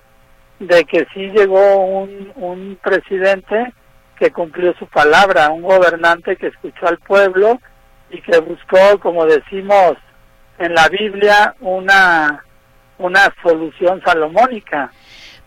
[0.59, 3.73] de que sí llegó un, un presidente
[4.17, 7.59] que cumplió su palabra, un gobernante que escuchó al pueblo
[8.09, 9.93] y que buscó, como decimos
[10.57, 12.43] en la Biblia, una,
[12.97, 14.91] una solución salomónica.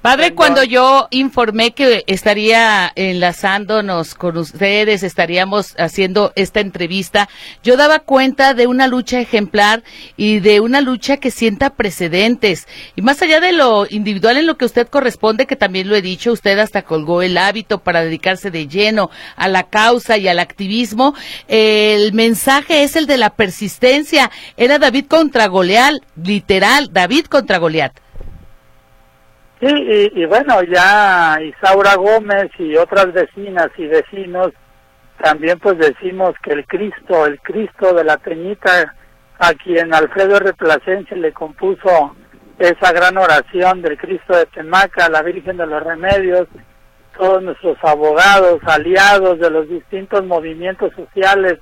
[0.02, 7.28] Padre, cuando yo informé que estaría enlazándonos con ustedes, estaríamos haciendo esta entrevista,
[7.62, 9.84] yo daba cuenta de una lucha ejemplar
[10.16, 12.66] y de una lucha que sienta precedentes.
[12.96, 16.02] Y más allá de lo individual en lo que usted corresponde, que también lo he
[16.02, 20.40] dicho, usted hasta colgó el hábito para dedicarse de lleno a la causa y al
[20.40, 21.14] activismo,
[21.46, 24.32] el mensaje es el de la persistencia.
[24.56, 27.92] Era David contra Goliat, literal, David contra Goliat.
[29.62, 34.48] Sí, y, bueno, ya Isaura Gómez y otras vecinas y vecinos
[35.22, 38.92] también pues decimos que el Cristo, el Cristo de la Peñita,
[39.38, 40.52] a quien Alfredo R.
[41.14, 42.16] Le compuso
[42.58, 46.48] esa gran oración del Cristo de Temaca, la Virgen de los Remedios,
[47.16, 51.60] todos nuestros abogados, aliados de los distintos movimientos sociales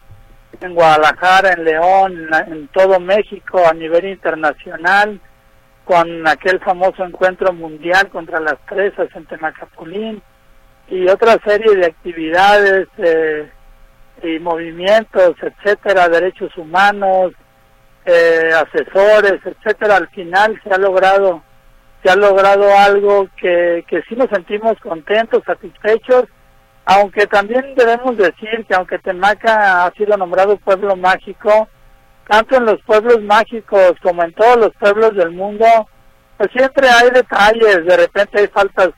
[0.62, 5.20] en Guadalajara, en León, en todo México, a nivel internacional,
[5.90, 10.22] con aquel famoso encuentro mundial contra las presas en Temacapulín
[10.86, 13.50] y otra serie de actividades eh,
[14.22, 17.32] y movimientos, etcétera, derechos humanos,
[18.04, 19.96] eh, asesores, etcétera.
[19.96, 21.42] Al final se ha logrado
[22.04, 26.26] se ha logrado algo que, que sí nos sentimos contentos, satisfechos,
[26.84, 31.68] aunque también debemos decir que aunque Temaca ha sido nombrado pueblo mágico,
[32.28, 35.66] tanto en los pueblos mágicos como en todos los pueblos del mundo,
[36.36, 38.90] pues siempre hay detalles, de repente hay faltas,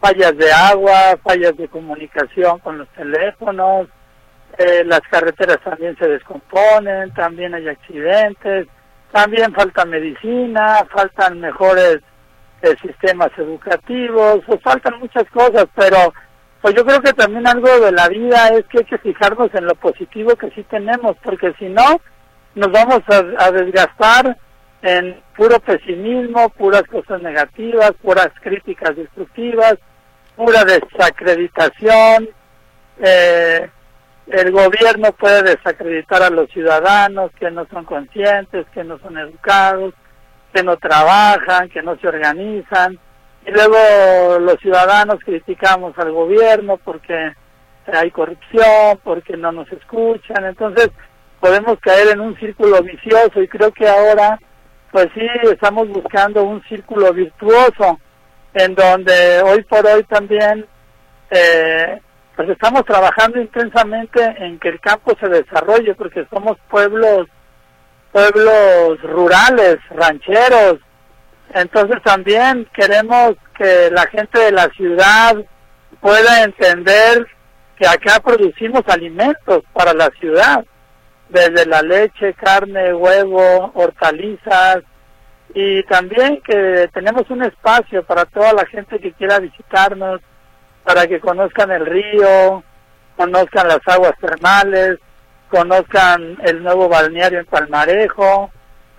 [0.00, 3.88] fallas de agua, fallas de comunicación con los teléfonos,
[4.58, 8.66] eh, las carreteras también se descomponen, también hay accidentes,
[9.12, 12.00] también falta medicina, faltan mejores
[12.62, 16.12] eh, sistemas educativos, pues faltan muchas cosas, pero
[16.60, 19.64] pues yo creo que también algo de la vida es que hay que fijarnos en
[19.64, 22.00] lo positivo que sí tenemos, porque si no,
[22.54, 24.36] nos vamos a, desgastar
[24.82, 29.74] en puro pesimismo, puras cosas negativas, puras críticas destructivas,
[30.36, 32.28] pura desacreditación.
[33.02, 33.70] Eh,
[34.26, 39.94] el gobierno puede desacreditar a los ciudadanos que no son conscientes, que no son educados,
[40.52, 42.98] que no trabajan, que no se organizan.
[43.46, 47.32] Y luego los ciudadanos criticamos al gobierno porque
[47.86, 50.44] hay corrupción, porque no nos escuchan.
[50.44, 50.90] Entonces,
[51.40, 54.38] podemos caer en un círculo vicioso y creo que ahora
[54.92, 57.98] pues sí estamos buscando un círculo virtuoso
[58.54, 60.66] en donde hoy por hoy también
[61.30, 62.00] eh,
[62.36, 67.26] pues estamos trabajando intensamente en que el campo se desarrolle porque somos pueblos
[68.12, 70.78] pueblos rurales rancheros.
[71.54, 75.36] Entonces también queremos que la gente de la ciudad
[76.00, 77.26] pueda entender
[77.78, 80.64] que acá producimos alimentos para la ciudad
[81.30, 84.78] desde la leche, carne, huevo, hortalizas
[85.54, 90.20] y también que tenemos un espacio para toda la gente que quiera visitarnos,
[90.84, 92.62] para que conozcan el río,
[93.16, 94.98] conozcan las aguas termales,
[95.48, 98.50] conozcan el nuevo balneario en Palmarejo,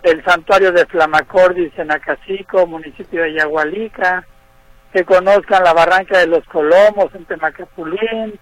[0.03, 4.25] el santuario de Flamacordis en Acacico, municipio de Yagualica,
[4.93, 8.39] que conozcan la barranca de los Colomos en Temacapulín,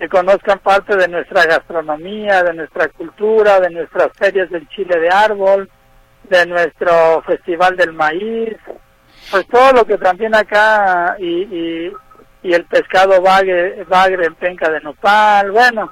[0.00, 5.10] que conozcan parte de nuestra gastronomía, de nuestra cultura, de nuestras ferias del chile de
[5.10, 5.68] árbol,
[6.24, 8.56] de nuestro festival del maíz,
[9.30, 11.92] pues todo lo que también acá y, y,
[12.42, 15.90] y el pescado bagre, bagre en penca de nopal, bueno,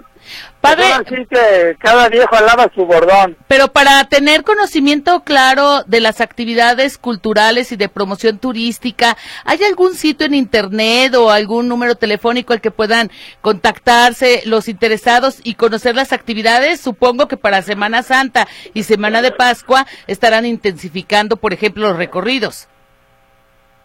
[0.60, 3.36] Padre, así que cada viejo alaba su bordón.
[3.46, 9.94] Pero para tener conocimiento claro de las actividades culturales y de promoción turística, ¿hay algún
[9.94, 15.94] sitio en internet o algún número telefónico al que puedan contactarse los interesados y conocer
[15.94, 16.80] las actividades?
[16.80, 22.68] Supongo que para Semana Santa y Semana de Pascua estarán intensificando, por ejemplo, los recorridos.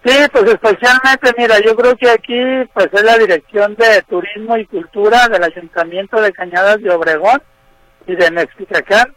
[0.06, 2.36] Sí, pues especialmente, mira, yo creo que aquí
[2.74, 7.41] pues es la Dirección de Turismo y Cultura del Ayuntamiento de Cañadas de Obregón
[8.06, 9.14] y de Mexicacán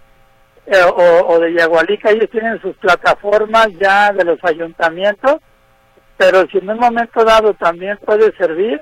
[0.67, 5.37] eh, o, o, de Yagualica, ellos tienen sus plataformas ya de los ayuntamientos,
[6.17, 8.81] pero si en un momento dado también puede servir,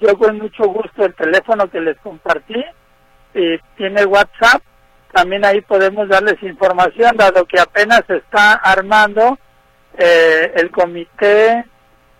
[0.00, 2.64] yo con mucho gusto el teléfono que les compartí
[3.34, 4.62] y tiene WhatsApp,
[5.12, 9.38] también ahí podemos darles información, dado que apenas se está armando
[9.98, 11.64] eh, el Comité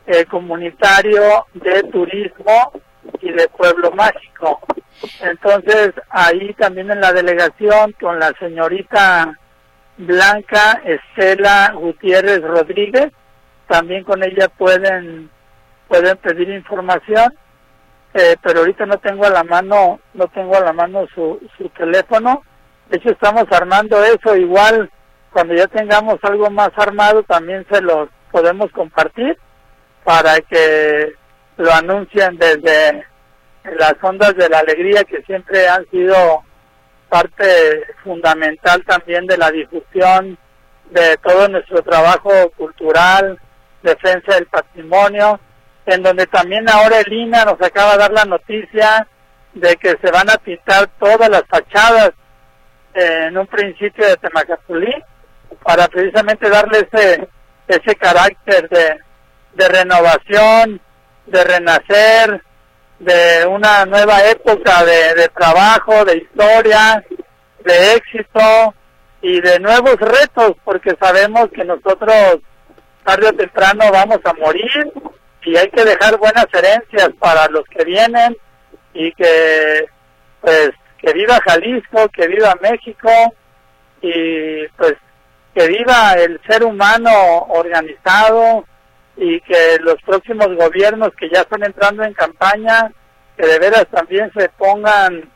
[0.07, 2.73] eh, Comunitario de Turismo
[3.20, 4.61] y de Pueblo Mágico.
[5.20, 9.33] Entonces, ahí también en la delegación con la señorita
[9.97, 13.12] Blanca Estela Gutiérrez Rodríguez,
[13.66, 15.31] también con ella pueden
[15.89, 17.35] pueden pedir información,
[18.14, 21.68] eh, pero ahorita no tengo a la mano no tengo a la mano su, su
[21.70, 22.43] teléfono.
[22.89, 24.91] De hecho, estamos armando eso igual
[25.33, 29.37] cuando ya tengamos algo más armado también se los podemos compartir
[30.05, 31.14] para que
[31.57, 33.05] lo anuncien desde
[33.64, 36.43] las ondas de la alegría que siempre han sido
[37.09, 40.39] parte fundamental también de la difusión
[40.91, 43.39] de todo nuestro trabajo cultural,
[43.83, 45.41] defensa del patrimonio,
[45.87, 49.07] en donde también ahora el INA nos acaba de dar la noticia
[49.55, 52.12] de que se van a pintar todas las fachadas
[52.95, 54.93] en un principio de Temacapulí
[55.65, 57.29] para precisamente darle ese,
[57.69, 58.99] ese carácter de,
[59.55, 60.81] de renovación,
[61.27, 62.43] de renacer,
[62.99, 67.05] de una nueva época de, de trabajo, de historia,
[67.65, 68.75] de éxito
[69.21, 72.41] y de nuevos retos, porque sabemos que nosotros
[73.05, 74.93] tarde o temprano vamos a morir
[75.45, 78.37] y hay que dejar buenas herencias para los que vienen
[78.95, 79.87] y que
[80.41, 83.11] pues que viva Jalisco, que viva México
[84.01, 84.95] y pues
[85.55, 87.11] que viva el ser humano
[87.48, 88.64] organizado
[89.16, 92.90] y que los próximos gobiernos que ya están entrando en campaña,
[93.36, 95.30] que de veras también se pongan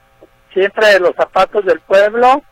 [0.52, 2.42] siempre los zapatos del pueblo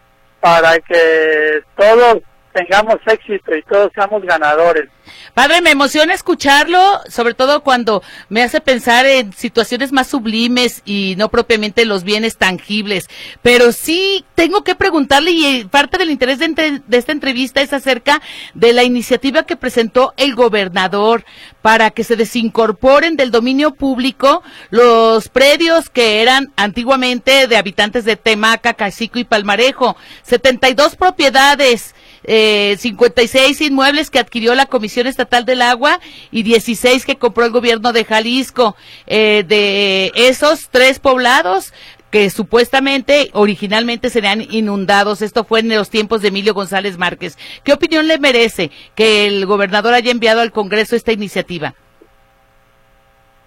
[0.41, 2.19] para que todos
[2.55, 4.89] tengamos éxito y todos seamos ganadores.
[5.35, 11.15] Padre, me emociona escucharlo, sobre todo cuando me hace pensar en situaciones más sublimes y
[11.19, 13.09] no propiamente los bienes tangibles.
[13.43, 18.23] Pero sí tengo que preguntarle, y parte del interés de, entre, esta entrevista es acerca
[18.55, 21.25] de la iniciativa que presentó el gobernador
[21.61, 28.17] para que se desincorporen del dominio público los predios que eran antiguamente de habitantes de
[28.17, 29.97] Temaca, Cacico y Palmarejo.
[30.23, 31.95] 72 propiedades
[32.25, 36.01] eh, 56 inmuebles que adquirió la Comisión Estatal del Agua
[36.31, 38.77] y 16 que compró el gobierno de Jalisco.
[39.07, 41.73] Eh, de esos tres poblados,
[42.11, 45.21] que supuestamente originalmente serían inundados.
[45.21, 47.37] Esto fue en los tiempos de Emilio González Márquez.
[47.65, 51.75] ¿Qué opinión le merece que el gobernador haya enviado al Congreso esta iniciativa?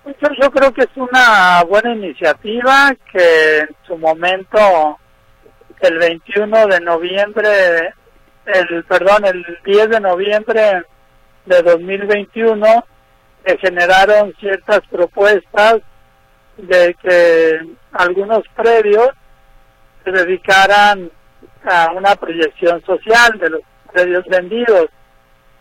[0.05, 4.97] Yo, yo creo que es una buena iniciativa que en su momento,
[5.79, 7.93] el 21 de noviembre
[8.47, 10.83] el perdón, el 10 de noviembre
[11.45, 12.85] de 2021
[13.45, 15.77] se generaron ciertas propuestas
[16.57, 17.59] de que
[17.91, 19.09] algunos predios
[20.03, 21.11] se dedicaran
[21.69, 24.87] a una proyección social de los predios vendidos,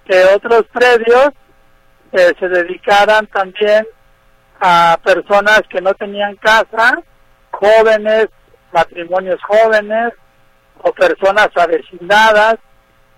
[0.08, 1.30] que otros predios
[2.12, 3.86] eh, se dedicaran también
[4.60, 6.98] a personas que no tenían casa,
[7.50, 8.28] jóvenes,
[8.72, 10.12] matrimonios jóvenes
[10.82, 12.56] o personas avecindadas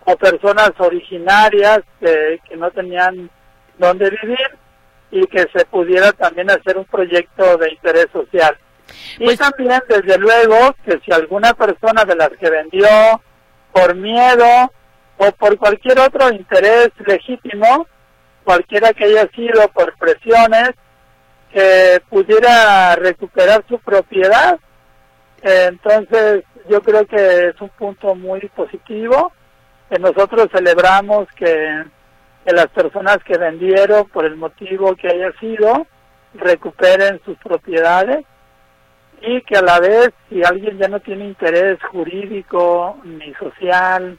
[0.09, 3.31] o personas originarias que, que no tenían
[3.77, 4.59] dónde vivir
[5.11, 8.57] y que se pudiera también hacer un proyecto de interés social.
[9.19, 12.89] Y pues, también, desde luego, que si alguna persona de las que vendió
[13.71, 14.73] por miedo
[15.19, 17.87] o por cualquier otro interés legítimo,
[18.45, 20.71] cualquiera que haya sido por presiones,
[21.53, 24.59] que pudiera recuperar su propiedad.
[25.43, 29.33] Entonces, yo creo que es un punto muy positivo.
[29.89, 31.85] Que nosotros celebramos que,
[32.45, 35.87] las personas que vendieron, por el motivo que haya sido,
[36.35, 38.25] recuperen sus propiedades
[39.21, 44.19] y que a la vez, si alguien ya no tiene interés jurídico, ni social,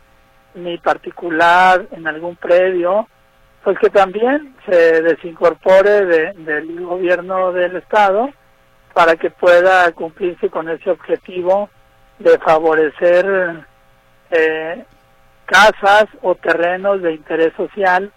[0.53, 3.07] ni particular en algún predio,
[3.63, 8.29] pues que también se desincorpore del gobierno del Estado
[8.93, 11.69] para que pueda cumplirse con ese objetivo
[12.19, 13.65] de favorecer
[14.31, 14.85] eh,
[15.49, 18.11] casas o terrenos de interés social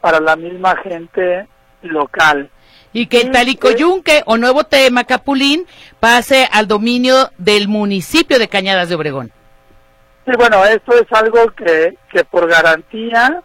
[0.00, 1.48] para la misma gente
[1.82, 2.50] local.
[2.92, 5.66] Y que el Talicoyunque o Nuevo Tema Capulín
[5.98, 9.32] pase al dominio del municipio de Cañadas de Obregón.
[10.26, 13.42] Sí, bueno, esto es algo que, que por garantía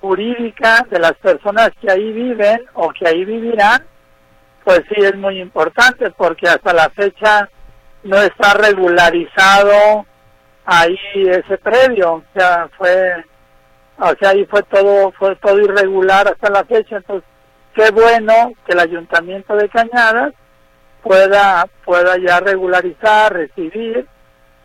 [0.00, 3.82] jurídica de las personas que ahí viven o que ahí vivirán,
[4.64, 7.48] pues sí es muy importante porque hasta la fecha
[8.04, 10.06] no está regularizado
[10.66, 13.24] ahí ese predio, o sea, fue,
[13.98, 17.28] o sea, ahí fue todo, fue todo irregular hasta la fecha, entonces
[17.72, 20.34] qué bueno que el ayuntamiento de Cañadas
[21.02, 24.06] pueda, pueda ya regularizar, recibir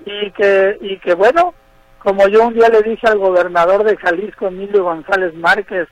[0.03, 1.53] y que, y que bueno,
[1.99, 5.87] como yo un día le dije al gobernador de Jalisco, Emilio González Márquez,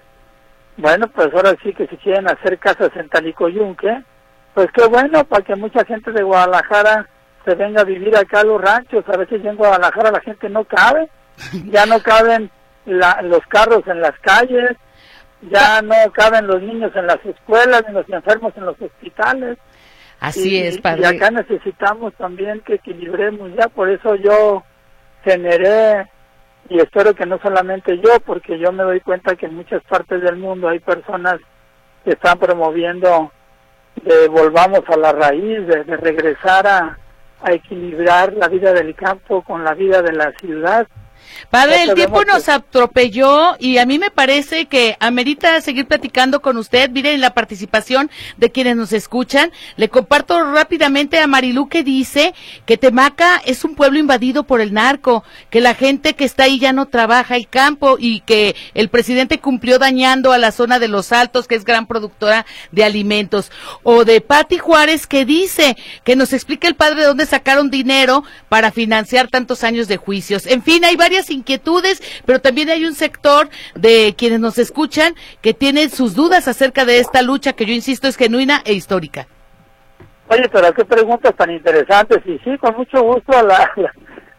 [0.78, 4.02] bueno, pues ahora sí que si quieren hacer casas en Talicoyunque,
[4.56, 7.08] pues qué bueno, para que mucha gente de Guadalajara
[7.46, 9.04] se venga a vivir acá a los ranchos.
[9.08, 11.10] A veces en Guadalajara la gente no cabe,
[11.72, 12.50] ya no caben
[12.86, 14.72] los carros en las calles,
[15.42, 19.58] ya no caben los niños en las escuelas, ni los enfermos en los hospitales.
[20.20, 21.02] Así es, padre.
[21.02, 24.64] Y acá necesitamos también que equilibremos ya, por eso yo
[25.24, 26.08] generé
[26.70, 30.22] y espero que no solamente yo, porque yo me doy cuenta que en muchas partes
[30.22, 31.40] del mundo hay personas
[32.04, 33.32] que están promoviendo
[34.04, 36.98] de volvamos a la raíz, de, regresar a
[37.46, 40.88] equilibrar la vida del campo con la vida de la ciudad
[41.50, 46.58] Padre, el tiempo nos atropelló y a mí me parece que amerita seguir platicando con
[46.58, 46.90] usted.
[46.92, 49.52] Miren la participación de quienes nos escuchan.
[49.76, 52.34] Le comparto rápidamente a Marilú que dice
[52.66, 56.60] que Temaca es un pueblo invadido por el narco, que la gente que está ahí
[56.60, 60.88] ya no trabaja el campo y que el presidente cumplió dañando a la zona de
[60.88, 63.52] los Altos, que es gran productora de alimentos.
[63.84, 68.24] O de Pati Juárez que dice que nos explica el padre de dónde sacaron dinero
[68.50, 70.46] para financiar tantos años de juicios.
[70.46, 75.54] En fin, hay varias inquietudes, pero también hay un sector de quienes nos escuchan que
[75.54, 79.28] tienen sus dudas acerca de esta lucha que yo insisto es genuina e histórica.
[80.30, 83.72] Oye, pero qué preguntas tan interesantes y sí, con mucho gusto la,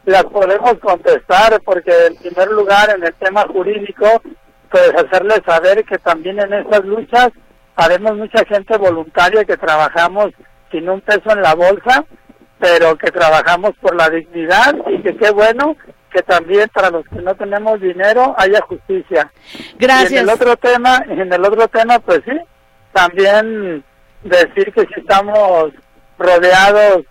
[0.04, 4.22] las podemos contestar porque en primer lugar en el tema jurídico
[4.70, 7.30] pues hacerles saber que también en estas luchas
[7.76, 10.30] haremos mucha gente voluntaria que trabajamos
[10.70, 12.04] sin un peso en la bolsa,
[12.58, 15.76] pero que trabajamos por la dignidad y que qué bueno
[16.10, 19.30] que también para los que no tenemos dinero haya justicia.
[19.78, 20.12] Gracias.
[20.12, 22.38] Y en el otro tema, en el otro tema, pues sí,
[22.92, 23.84] también
[24.22, 25.72] decir que si estamos
[26.18, 27.04] rodeados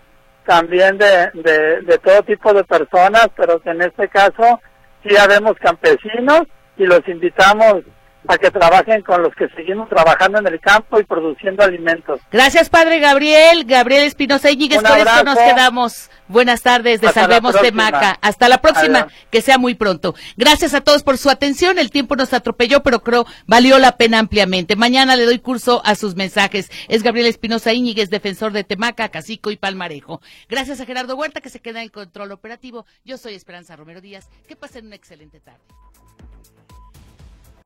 [0.46, 4.60] también de, de, de todo tipo de personas, pero que en este caso
[5.04, 6.42] sí habemos campesinos
[6.78, 7.84] y los invitamos
[8.30, 12.22] a que trabajen con los que seguimos trabajando en el campo y produciendo alimentos.
[12.32, 13.66] Gracias, Padre Gabriel.
[13.66, 16.12] Gabriel Espinosa Íñiguez, con esto nos quedamos.
[16.28, 18.20] Buenas tardes de Salvemos Temaca.
[18.22, 20.14] Hasta la próxima, que sea muy pronto.
[20.38, 21.80] Gracias a todos por su atención.
[21.80, 24.76] El tiempo nos atropelló, pero creo valió la pena ampliamente.
[24.76, 26.70] Mañana le doy curso a sus mensajes.
[26.88, 30.22] Es Gabriel Espinosa Íñiguez, defensor de Temaca, Cacico y Palmarejo.
[30.48, 32.86] Gracias a Gerardo Huerta, que se queda en control operativo.
[33.04, 34.30] Yo soy Esperanza Romero Díaz.
[34.48, 35.64] Que pasen una excelente tarde.